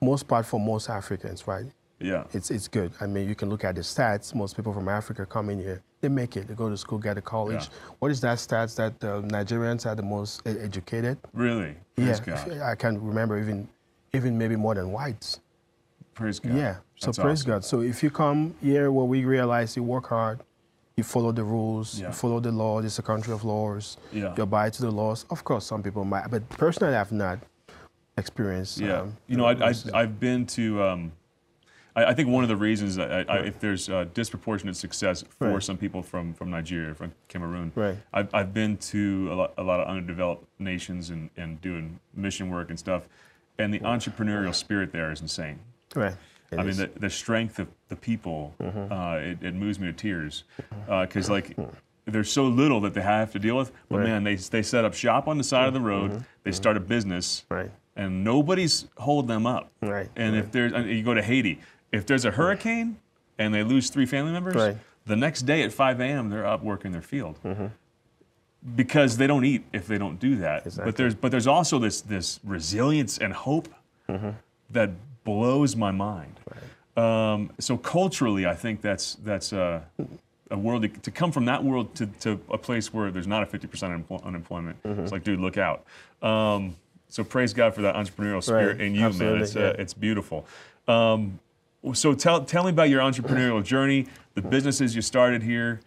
[0.00, 1.66] most part for most Africans, right?
[2.02, 2.24] Yeah.
[2.32, 2.92] It's it's good.
[3.00, 4.34] I mean, you can look at the stats.
[4.34, 6.48] Most people from Africa come in here, they make it.
[6.48, 7.64] They go to school, get a college.
[7.64, 7.94] Yeah.
[8.00, 11.18] What is that stats that the Nigerians are the most educated?
[11.32, 11.74] Really.
[11.96, 12.60] Praise yeah, God.
[12.62, 13.68] I can remember even
[14.12, 15.40] even maybe more than whites.
[16.14, 16.54] Praise God.
[16.54, 16.76] Yeah.
[16.96, 17.50] So That's praise awesome.
[17.52, 17.64] God.
[17.64, 20.40] So if you come here where we realize you work hard,
[20.96, 22.08] you follow the rules, Yeah.
[22.08, 24.34] you follow the law, it's a country of laws, Yeah.
[24.36, 25.24] you abide to the laws.
[25.30, 27.38] Of course, some people might, but personally, I've not
[28.18, 28.78] experienced.
[28.78, 30.82] Yeah, um, you know, I I I've been to.
[30.82, 31.12] Um,
[31.94, 35.24] I, I think one of the reasons that I, I, if there's uh, disproportionate success
[35.38, 35.62] for Right.
[35.62, 37.96] some people from from Nigeria, from Cameroon, Right.
[38.12, 42.50] I've, I've been to a lot, a lot of underdeveloped nations and, and doing mission
[42.50, 43.02] work and stuff,
[43.58, 45.58] and the entrepreneurial spirit there is insane.
[45.94, 46.14] right.
[46.50, 48.92] It I mean, the, the strength of the people, mm-hmm.
[48.92, 50.44] uh, it, it moves me to tears.
[50.86, 51.70] Uh, because, like, mm-hmm.
[52.04, 53.72] there's so little that they have to deal with.
[53.88, 54.08] But, Right.
[54.08, 56.22] man, they, they set up shop on the side of the road, mm-hmm.
[56.44, 57.70] they start a business, Right.
[57.96, 59.72] and nobody's holding them up.
[59.80, 61.58] Right, And if there's, you go to Haiti,
[61.92, 62.96] if there's a hurricane
[63.38, 64.76] and they lose three family members, Right.
[65.06, 67.38] the next day at 5 a.m., they're up working their field.
[68.76, 70.66] Because they don't eat if they don't do that.
[70.66, 70.84] Exactly.
[70.84, 73.68] But there's but there's also this this resilience and hope
[74.70, 74.90] that
[75.24, 76.38] blows my mind.
[76.96, 79.82] Um, so culturally, I think that's that's a,
[80.48, 83.46] a world to come from that world to, to a place where there's not a
[83.46, 84.76] 50% unempl- unemployment.
[84.84, 85.84] It's like, dude, look out.
[86.22, 86.76] Um,
[87.08, 88.86] so praise God for that entrepreneurial spirit Right.
[88.86, 89.08] in you, man.
[89.08, 90.46] Absolutely, It's uh, it's beautiful.
[90.86, 91.40] Um,
[91.94, 95.80] so tell tell me about your entrepreneurial journey, the businesses you started here,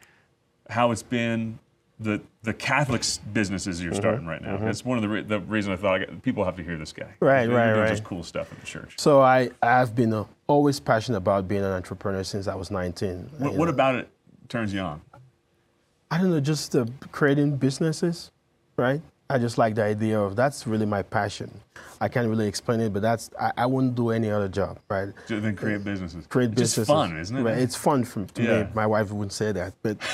[0.70, 1.60] how it's been.
[1.98, 3.86] The, the Catholic businesses Mm-hmm.
[3.86, 4.58] you're starting right now.
[4.58, 6.78] That's one of the re- the reason I thought I got, people have to hear
[6.78, 7.16] this guy.
[7.22, 7.90] Right, You're right, doing right.
[7.90, 8.96] Just cool stuff in the church.
[8.98, 13.30] So I, I've been uh, always passionate about being an entrepreneur since I was 19.
[13.38, 14.10] What, what about it
[14.50, 15.00] turns you on?
[16.12, 18.30] I don't know, just uh, creating businesses,
[18.76, 19.02] right?
[19.30, 21.50] I just like the idea of that's really my passion.
[22.00, 25.10] I can't really explain it, but that's I, I wouldn't do any other job, right?
[25.28, 26.28] To then create businesses.
[26.28, 26.88] Create it's businesses.
[26.88, 27.42] fun, isn't it?
[27.42, 28.64] Right, it's fun for, to Yeah.
[28.64, 28.70] me.
[28.76, 29.98] My wife wouldn't say that, but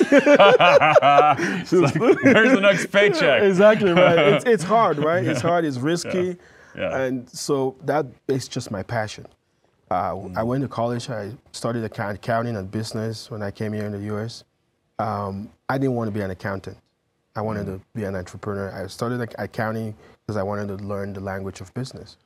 [1.60, 3.42] It's like, where's the next paycheck?
[3.52, 4.18] exactly right.
[4.18, 5.24] It's, it's hard, right?
[5.24, 5.64] It's hard.
[5.64, 6.36] It's risky,
[6.76, 6.96] Yeah.
[6.98, 9.26] and so that is just my passion.
[9.90, 10.38] Uh, Mm.
[10.38, 11.10] I went to college.
[11.10, 14.44] I studied accounting and business when I came here in the U.S.
[14.98, 16.78] Um, I didn't want to be an accountant.
[17.34, 17.78] I wanted Mm.
[17.78, 18.70] to be an entrepreneur.
[18.72, 19.94] I studied ac- accounting
[20.26, 22.16] because I wanted to learn the language of business.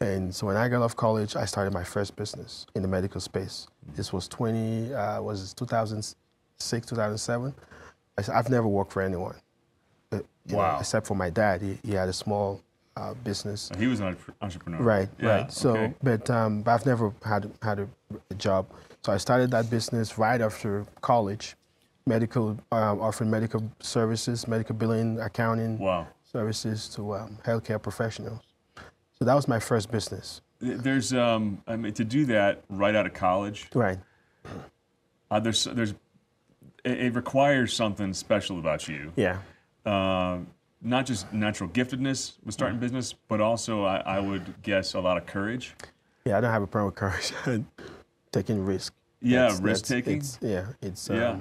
[0.00, 3.20] And so when I got off college, I started my first business in the medical
[3.20, 3.68] space.
[3.94, 7.54] This was 20, uh, was 2006, 2007.
[8.18, 9.36] I, have never worked for anyone,
[10.12, 11.62] uh, you know, except for my dad.
[11.62, 12.60] He, he had a small
[12.96, 13.70] uh, business.
[13.78, 14.82] He was an entrepreneur.
[14.82, 15.52] Right, Yeah, right.
[15.52, 15.94] So, okay.
[16.02, 17.88] but, um, but I've never had had a,
[18.30, 18.66] a job.
[19.02, 21.56] So I started that business right after college,
[22.06, 26.06] medical, um, offering medical services, medical billing, accounting Wow.
[26.24, 28.40] services to um, healthcare professionals.
[29.18, 30.40] So that was my first business.
[30.60, 33.98] There's, um, I mean, to do that right out of college, Right.
[35.30, 35.90] uh, there's, there's,
[36.84, 39.12] it, it requires something special about you.
[39.16, 39.38] Yeah.
[39.84, 40.38] Uh,
[40.80, 45.16] not just natural giftedness with starting business, but also I, I would guess a lot
[45.16, 45.74] of courage.
[46.24, 47.32] Yeah, I don't have a problem with courage.
[48.32, 48.92] Taking risk.
[49.20, 50.16] Yeah, risk-taking.
[50.18, 51.38] it's- Yeah, it's Yeah.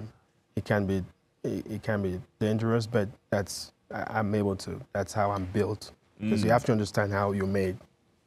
[0.55, 1.03] It can be
[1.43, 4.79] it, it can be dangerous, but that's I, I'm able to.
[4.93, 5.91] That's how I'm built.
[6.19, 6.45] Because Mm.
[6.45, 7.77] you have to understand how you're made.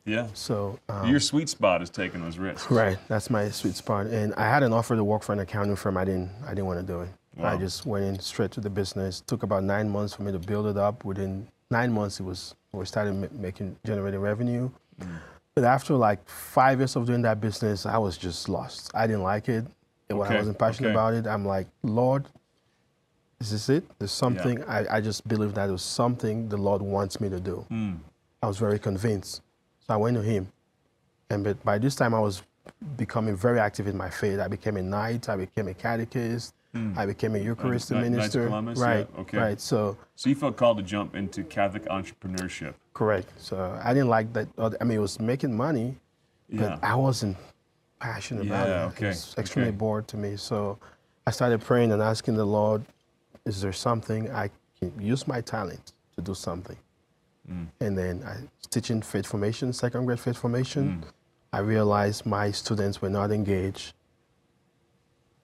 [0.04, 0.26] Yeah.
[0.34, 2.70] So um, Your sweet spot is taking those risks.
[2.70, 4.06] right, that's my sweet spot.
[4.06, 5.96] And I had an offer to work for an accounting firm.
[5.96, 7.08] I didn't I didn't want to do it.
[7.37, 7.52] Wow.
[7.54, 9.20] I just went in straight to the business.
[9.20, 11.04] Took about nine months for me to build it up.
[11.04, 14.70] Within nine months, it was we started making generating revenue.
[15.00, 15.08] Mm.
[15.54, 18.90] But after like five years of doing that business, I was just lost.
[18.94, 19.64] I didn't like it.
[20.14, 20.94] And when I wasn't passionate okay.
[20.94, 22.24] about it, I'm like, Lord,
[23.40, 23.85] is this it?
[23.98, 24.62] There's something.
[24.64, 27.66] I, I just believe that there's something the Lord wants me to do.
[27.70, 27.98] Mm.
[28.42, 29.42] I was very convinced.
[29.87, 30.48] So I went to him.
[31.31, 32.42] And but by this time I was
[32.96, 34.38] becoming very active in my faith.
[34.40, 36.55] I became a knight, I became a catechist,
[36.96, 38.46] I became a Eucharistic minister.
[38.46, 38.79] Columbus?
[38.79, 39.09] Yeah, Right.
[39.18, 39.38] okay.
[39.38, 39.61] Right.
[39.61, 42.74] So So you felt called to jump into Catholic entrepreneurship.
[42.94, 43.33] correct.
[43.38, 44.48] So I didn't like that
[44.81, 45.96] I mean it was making money,
[46.50, 46.79] but Yeah.
[46.83, 47.37] I wasn't
[48.04, 48.86] passionate about Yeah, it.
[48.88, 49.78] okay, It was extremely okay.
[49.84, 50.36] bored to me.
[50.36, 50.78] So
[51.26, 52.84] I started praying and asking the Lord,
[53.46, 56.76] is there something I can use my talent to do something?
[57.50, 57.66] Mm.
[57.80, 60.84] And then I was teaching faith formation, second grade faith formation.
[61.02, 61.08] Mm.
[61.52, 63.94] I realized my students were not engaged.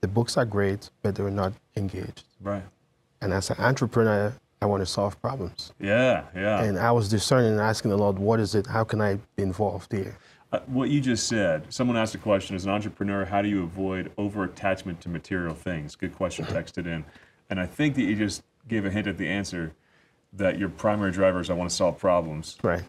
[0.02, 2.24] The books are great, but they were not engaged.
[2.40, 2.64] Right.
[3.22, 5.72] And as an entrepreneur, I want to solve problems.
[5.78, 6.62] Yeah, yeah.
[6.64, 8.66] And I was discerning and asking the Lord, what is it?
[8.66, 10.16] How can I be involved here?
[10.52, 13.62] Uh, what you just said, someone asked a question as an entrepreneur, how do you
[13.62, 15.94] avoid over attachment to material things?
[15.94, 17.04] Good question texted in.
[17.50, 19.72] And I think that you just gave a hint at the answer
[20.32, 22.56] that your primary driver is I want to solve problems.
[22.62, 22.82] Right.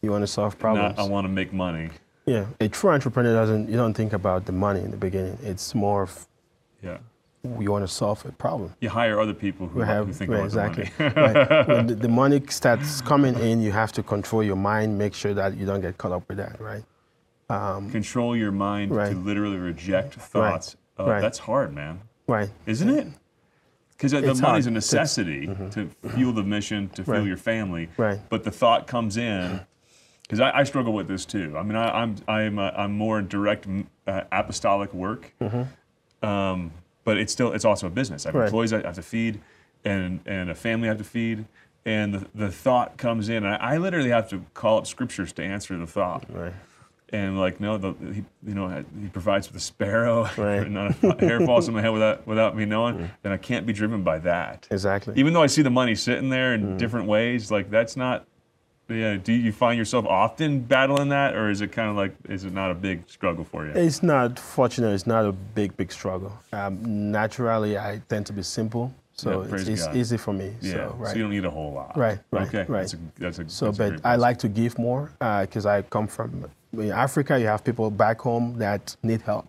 [0.00, 0.96] You want to solve problems.
[0.96, 1.90] Not I want to make money.
[2.24, 2.46] Yeah.
[2.60, 5.38] A true entrepreneur doesn't, you don't think about the money in the beginning.
[5.42, 6.26] It's more of
[6.82, 6.98] Yeah.
[7.60, 8.74] You want to solve a problem.
[8.80, 10.90] You hire other people who, We who have think right, about exactly.
[10.98, 11.34] the money.
[11.36, 11.68] right.
[11.68, 15.34] When the, the money starts coming in, you have to control your mind, make sure
[15.34, 16.84] that you don't get caught up with that, right?
[17.48, 20.76] Control your mind to literally reject thoughts.
[20.98, 21.20] Uh, Right.
[21.20, 22.00] That's hard, man.
[22.26, 22.48] Right.
[22.64, 23.06] Isn't it?
[23.92, 24.66] Because the money's hard.
[24.66, 27.26] a necessity to fuel the mission, to fuel Right.
[27.26, 27.88] your family.
[27.98, 28.18] Right.
[28.30, 29.60] But the thought comes in,
[30.22, 31.54] because I, I struggle with this too.
[31.56, 33.66] I mean, I, I'm I'm uh, I'm more in direct
[34.06, 35.32] uh, apostolic work,
[36.22, 36.72] um,
[37.06, 38.26] but it's still it's also a business.
[38.26, 38.44] I have Right.
[38.46, 39.40] employees I have to feed,
[39.84, 41.46] and and a family I have to feed.
[41.86, 45.44] And the, the thought comes in, I, I literally have to call up scriptures to
[45.44, 46.52] answer the thought Right.
[47.10, 50.66] and like no, the, he, you know, he provides for the sparrow, Right.
[50.66, 52.96] and not a hair falls on my head without without me knowing.
[52.96, 53.10] Mm.
[53.22, 54.66] Then I can't be driven by that.
[54.70, 55.14] Exactly.
[55.16, 56.78] Even though I see the money sitting there in mm.
[56.78, 58.26] different ways, like that's not.
[58.88, 62.44] Yeah, do you find yourself often battling that, or is it kind of like is
[62.44, 63.72] it not a big struggle for you?
[63.72, 64.92] It's not fortunate.
[64.94, 66.32] It's not a big, big struggle.
[66.52, 70.54] Um, naturally, I tend to be simple, so Yeah, it's, it's easy for me.
[70.60, 71.16] yeah, so, right.
[71.16, 71.96] you don't need a whole lot.
[71.96, 72.82] Right, right, Okay, right.
[72.82, 75.10] That's a, that's a, So, but I like to give more
[75.42, 77.40] because I come from in Africa.
[77.40, 79.48] You have people back home that need help,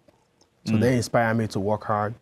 [0.66, 0.80] so Mm.
[0.82, 2.16] they inspire me to work hard,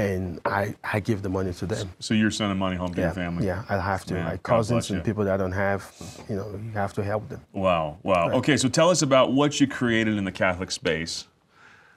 [0.00, 1.90] and I, I give the money to them.
[1.98, 3.46] So you're sending money home to Yeah, your family.
[3.46, 4.14] yeah, I have to.
[4.14, 5.92] Man, My cousins and people that I don't have,
[6.28, 7.40] you know, you have to help them.
[7.52, 8.30] Wow, wow.
[8.32, 11.26] Okay, so tell us about what you created in the Catholic space.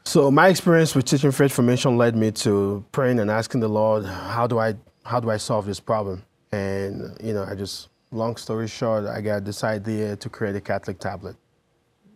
[0.06, 4.06] So my experience with teaching faith formation led me to praying and asking the Lord,
[4.06, 6.24] how do I how do I solve this problem?
[6.52, 10.62] And you know, I just long story short, I got this idea to create a
[10.62, 11.38] Catholic tablet.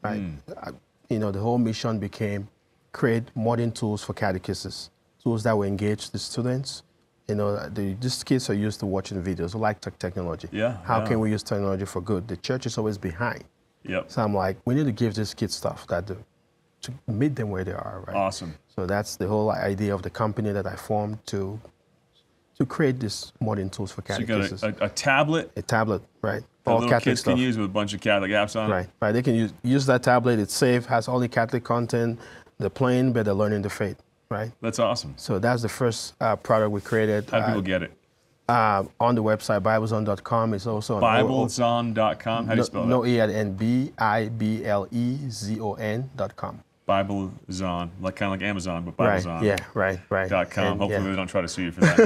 [0.04, 0.20] Right?
[0.20, 0.36] Hmm.
[0.62, 0.72] I,
[1.10, 2.50] you know, the whole mission became
[2.92, 4.90] create modern tools for catechists,
[5.28, 6.84] tools that will engage the students.
[7.28, 10.48] You know, the, these kids are used to watching videos, like tech technology.
[10.54, 11.08] Yeah, How yeah.
[11.08, 12.30] can we use technology for good?
[12.30, 13.44] The church is always behind.
[13.84, 14.10] Yep.
[14.12, 16.18] So I'm like, we need to give these kids stuff that do,
[16.84, 18.16] to meet them where they are, right?
[18.16, 18.54] Awesome.
[18.74, 21.60] So that's the whole idea of the company that I formed to
[22.58, 26.02] to create these modern tools for So you got a, a, a tablet a tablet,
[26.22, 26.44] right?
[26.64, 27.34] that All Catholic kids stuff.
[27.34, 28.74] can use with a bunch of Catholic apps on it.
[28.74, 29.12] Right, right.
[29.12, 30.40] They can use use that tablet.
[30.40, 32.20] It's safe, has all the Catholic content.
[32.60, 33.98] They're playing, but they're learning the faith,
[34.30, 34.52] right?
[34.62, 35.14] That's awesome.
[35.18, 37.92] So that's the first uh, product we created How do uh, people get it?
[38.50, 40.54] uh, on the website biblezon.com.
[40.54, 42.46] It's also on Biblezon.com.
[42.48, 43.10] How do you no, spell no that?
[43.10, 46.62] e at n b i b l e z o n dot com.
[46.88, 49.22] Biblezon, like kind of like Amazon, but Right.
[49.22, 49.44] Biblezon.
[49.44, 49.58] Yeah.
[49.74, 50.00] Right.
[50.10, 50.30] Right.
[50.30, 50.66] Dot com.
[50.66, 51.10] And, Hopefully yeah.
[51.10, 52.00] they don't try to sue you for that.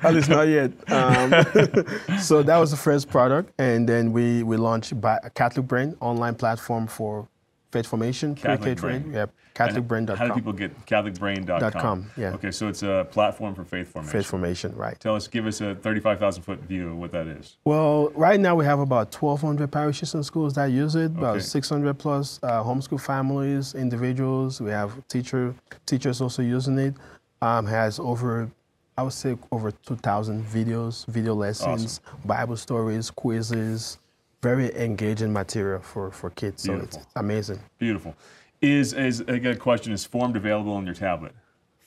[0.02, 0.72] At least not yet.
[0.90, 5.96] Um, so that was the first product, and then we we launched by Catholic Brain
[6.00, 7.28] online platform for
[7.70, 8.34] faith formation.
[8.34, 9.12] Catholic pre-K Brain.
[9.12, 9.30] Yep.
[9.54, 10.16] CatholicBrain.com.
[10.16, 11.72] How do people get CatholicBrain.com?
[11.72, 12.32] Com, yeah.
[12.34, 14.12] Okay, so it's a platform for faith formation.
[14.20, 14.98] faith formation, right?
[14.98, 17.56] Tell us, give us a 35,000 foot view of what that is.
[17.64, 21.06] Well, right now we have about 1,200 parishes and schools that use it.
[21.06, 21.40] About Okay.
[21.44, 24.60] 600 plus uh, homeschool families, individuals.
[24.60, 25.54] We have teacher
[25.86, 26.94] teachers also using it.
[27.42, 28.48] Um, has over,
[28.96, 33.98] I would say, over 2,000 videos, video lessons, Bible stories, quizzes.
[34.42, 36.64] Very engaging material for, for kids.
[36.64, 37.02] So it's Beautiful.
[37.14, 37.58] amazing.
[37.78, 38.16] Beautiful.
[38.62, 41.32] Is, is I a question, is formed available on your tablet?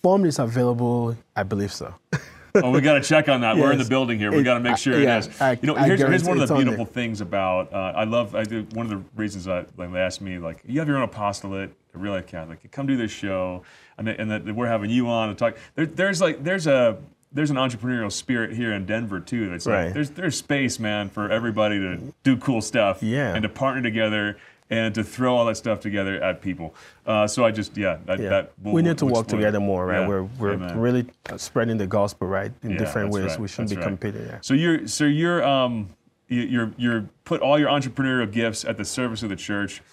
[0.03, 1.95] Formed is available, I believe so.
[2.63, 3.57] Oh, we got to check on that.
[3.57, 4.31] We're in the building here.
[4.31, 5.41] We got to make I- sure yeah, it is.
[5.41, 7.73] I- you know, here's, here's one of the beautiful things about.
[7.73, 8.33] Uh, I love.
[8.33, 10.95] I do one of the reasons I like they asked me like, you have your
[10.95, 12.71] own apostolate, a real life Catholic.
[12.71, 13.63] Come do this show,
[13.97, 15.57] and that, and that we're having you on to talk.
[15.75, 16.97] There, there's like there's a
[17.33, 19.49] there's an entrepreneurial spirit here in Denver too.
[19.49, 19.93] That's like Right.
[19.93, 23.03] there's there's space, man, for everybody to do cool stuff.
[23.03, 23.33] Yeah.
[23.35, 24.37] And to partner together.
[24.71, 26.73] And to throw all that stuff together at people,
[27.05, 28.29] uh, so I just yeah, that, Yeah.
[28.29, 30.01] that we'll- we need to work together more, right?
[30.01, 30.07] Yeah.
[30.07, 30.79] We're, we're Amen.
[30.79, 31.05] really
[31.37, 32.51] spreading the gospel, right?
[32.63, 33.25] In Yeah, different ways.
[33.25, 33.87] right, We shouldn't that's be right.
[33.87, 34.25] competing.
[34.25, 34.37] Yeah.
[34.41, 35.89] So you're so you're um
[36.29, 39.83] you're you're put all your entrepreneurial gifts at the service of the church.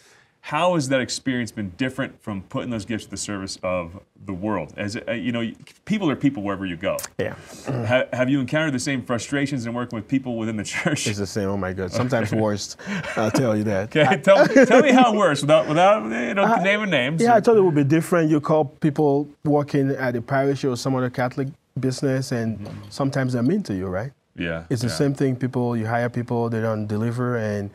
[0.46, 4.32] How has that experience been different from putting those gifts at the service of the
[4.32, 4.74] world?
[4.76, 5.52] As uh, you know,
[5.84, 6.98] people are people wherever you go.
[7.18, 7.36] Yeah.
[7.92, 11.06] Ha- have you encountered the same frustrations in working with people within the church?
[11.06, 11.48] It's the same.
[11.48, 11.92] Oh my God.
[11.92, 12.76] Sometimes worse.
[13.16, 13.94] I'll tell you that.
[14.02, 17.22] Okay, tell, tell me how it works without without you know naming names.
[17.22, 18.30] Yeah, I thought it would be different.
[18.30, 23.42] You call people working at a parish or some other Catholic business, and sometimes they're
[23.42, 24.12] mean to you, right?
[24.36, 24.64] yeah.
[24.70, 24.94] It's the yeah.
[24.94, 25.36] same thing.
[25.36, 27.70] People, you hire people, they don't deliver, and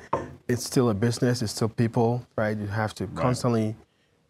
[0.48, 1.42] it's still a business.
[1.42, 2.58] It's still people, right?
[2.58, 3.76] You have to constantly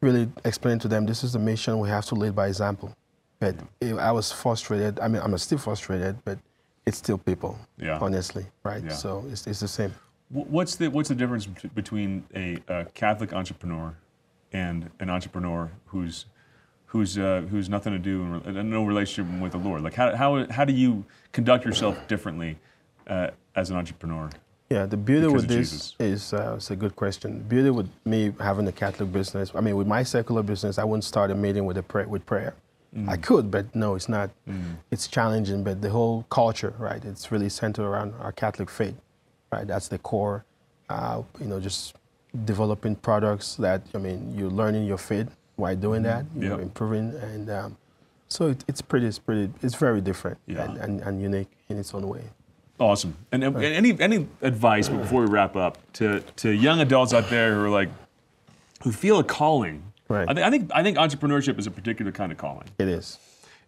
[0.02, 1.80] really explain to them this is the mission.
[1.80, 2.96] We have to lead by example.
[3.40, 5.00] But it, I was frustrated.
[5.00, 6.40] I mean, I'm still frustrated, but
[6.86, 7.60] it's still people.
[7.78, 8.00] Yeah.
[8.00, 8.84] Honestly, right?
[8.84, 8.90] Yeah.
[8.90, 9.94] So it's, it's the same.
[10.30, 13.96] What's the what's the difference between a, a Catholic entrepreneur
[14.52, 16.26] and an entrepreneur who's
[16.88, 19.84] who's uh, who's nothing to do and and no relationship with the Lord?
[19.84, 22.58] Like how how how do you conduct yourself differently
[23.08, 24.30] uh, as an entrepreneur?
[24.70, 25.96] Yeah, the beauty with this Jesus.
[26.00, 27.38] is uh, it's a good question.
[27.38, 30.84] The beauty with me having a Catholic business, I mean, with my secular business, I
[30.84, 32.54] wouldn't start a meeting with a pray, with prayer.
[32.96, 33.08] Mm.
[33.08, 34.30] I could, but no, it's not.
[34.92, 37.04] It's challenging, but the whole culture, right?
[37.04, 38.96] It's really centered around our Catholic faith,
[39.54, 39.66] right?
[39.66, 40.44] That's the core.
[40.90, 41.96] Uh, you know, just
[42.46, 46.26] developing products that I mean, you're learning your faith while doing that.
[46.36, 46.60] You're Yep.
[46.62, 47.78] improving, and um,
[48.28, 50.64] so it, it's pretty, it's pretty, it's very different Yeah.
[50.66, 52.24] and, and, and unique in its own way.
[52.80, 53.16] Awesome.
[53.32, 57.56] And, and any any advice before we wrap up to to young adults out there
[57.56, 57.90] who are like
[58.84, 59.84] who feel a calling?
[60.10, 60.30] Right.
[60.30, 62.68] I, think I think I think entrepreneurship is a particular kind of calling.
[62.78, 63.18] It is.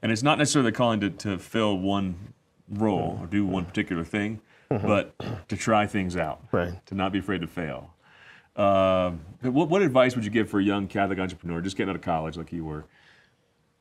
[0.02, 2.34] And it's not necessarily the calling to, to fill one
[2.70, 4.40] role or do one particular thing,
[4.72, 4.88] mm-hmm.
[4.88, 5.14] but
[5.50, 6.74] to try things out, Right.
[6.86, 7.94] to not be afraid to fail.
[8.56, 11.90] Um, but what, what advice would you give for a young Catholic entrepreneur just getting
[11.90, 12.86] out of college like you were?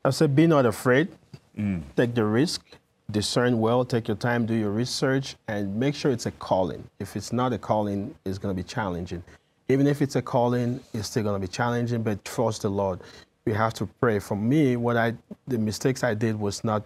[0.03, 1.09] I said, be not afraid.
[1.57, 1.83] Mm.
[1.95, 2.65] Take the risk.
[3.11, 3.83] Discern well.
[3.85, 4.45] Take your time.
[4.45, 6.83] Do your research, and make sure it's a calling.
[6.99, 9.23] If it's not a calling, it's going to be challenging.
[9.67, 12.03] Even if it's a calling, it's still going to be challenging.
[12.03, 12.99] But trust the Lord.
[13.45, 14.19] We have to pray.
[14.19, 15.13] For me, what I
[15.47, 16.83] the mistakes I did was not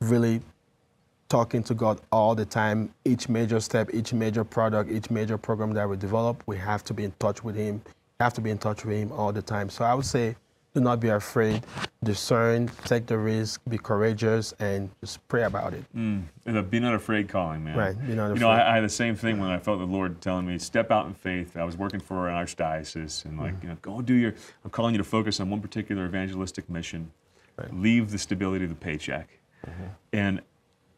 [0.00, 0.40] really
[1.28, 2.92] talking to God all the time.
[3.04, 6.94] Each major step, each major product, each major program that we develop, we have to
[6.94, 7.82] be in touch with Him.
[8.18, 9.70] Have to be in touch with Him all the time.
[9.70, 10.36] So I would say,
[10.74, 11.64] do not be afraid.
[12.02, 15.84] Discern, take the risk, be courageous, and just pray about it.
[15.94, 16.28] And
[16.70, 17.76] be not afraid calling, man.
[17.76, 18.48] Right, be not You know.
[18.48, 21.06] I, I had the same thing when I felt the Lord telling me, step out
[21.06, 21.56] in faith.
[21.56, 23.62] I was working for an archdiocese and like, Mm-hmm.
[23.62, 27.10] you know, go do your, I'm calling you to focus on one particular evangelistic mission.
[27.56, 27.74] Right.
[27.74, 29.28] Leave the stability of the paycheck.
[29.66, 29.84] Mm-hmm.
[30.12, 30.40] And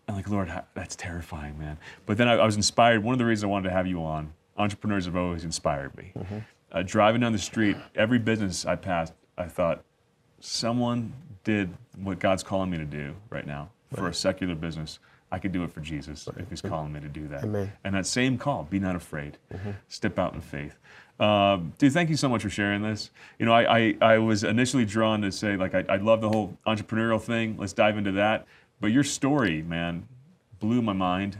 [0.06, 1.78] I'm like, Lord, that's terrifying, man.
[2.06, 3.02] But then I, I was inspired.
[3.02, 6.12] One of the reasons I wanted to have you on, entrepreneurs have always inspired me.
[6.16, 6.38] Mm-hmm.
[6.70, 9.82] Uh, driving down the street, every business I passed, I thought,
[10.40, 11.12] someone
[11.44, 11.70] did
[12.02, 14.98] what God's calling me to do right now for a secular business.
[15.30, 17.44] I could do it for Jesus if He's calling me to do that.
[17.44, 17.72] Amen.
[17.84, 19.38] And that same call, be not afraid,
[19.88, 20.78] step out in faith.
[21.18, 23.10] Um, dude, thank you so much for sharing this.
[23.38, 26.28] You know, I, I, I was initially drawn to say, like, I, I love the
[26.28, 27.56] whole entrepreneurial thing.
[27.58, 28.46] Let's dive into that.
[28.80, 30.08] But your story, man,
[30.58, 31.38] blew my mind.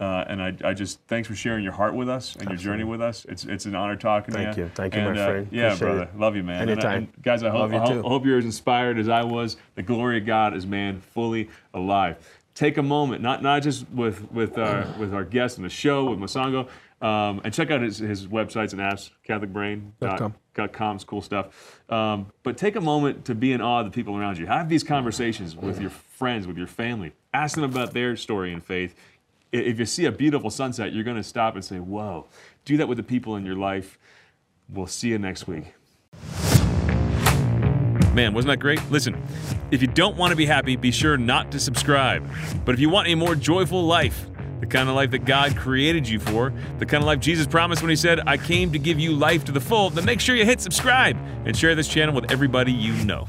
[0.00, 2.84] Uh, and I, I just thanks for sharing your heart with us and your journey
[2.84, 3.24] with us.
[3.28, 4.70] It's it's an honor talking Thank to you.
[4.74, 5.00] Thank you.
[5.00, 5.48] Thank you, my uh, friend.
[5.50, 6.02] yeah, Appreciate brother.
[6.02, 6.18] it.
[6.18, 6.62] Love you, man.
[6.62, 6.96] And- Anytime.
[7.14, 8.04] and guys, I hope, Love you I hope.
[8.04, 9.56] I hope you're as inspired as I was.
[9.76, 12.16] The glory of God is man fully alive.
[12.54, 16.04] Take a moment, not not just with with our with our guest in the show
[16.10, 16.68] with Mosongo,
[17.00, 20.34] um, and check out his, his websites and apps, CatholicBrain.com.
[20.54, 20.68] com.
[20.68, 21.82] com, it's cool stuff.
[21.90, 24.46] Um, but take a moment to be in awe of the people around you.
[24.46, 27.12] Have these conversations with your friends, with your family.
[27.32, 28.94] Ask them about their story and faith.
[29.54, 32.26] If you see a beautiful sunset, you're going to stop and say, "Whoa!"
[32.64, 34.00] Do that with the people in your life.
[34.68, 35.74] We'll see you next week.
[38.14, 38.80] Man, wasn't that great?
[38.90, 39.22] Listen,
[39.70, 42.28] if you don't want to be happy, be sure not to subscribe.
[42.64, 44.26] But if you want a more joyful life,
[44.58, 47.80] the kind of life that God created you for, the kind of life Jesus promised
[47.80, 50.34] when He said, I came to give you life to the full, then make sure
[50.34, 53.28] you hit subscribe and share this channel with everybody you know.